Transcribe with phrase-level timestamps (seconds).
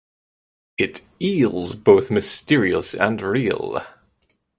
[0.79, 3.83] It eels both mysterious and real.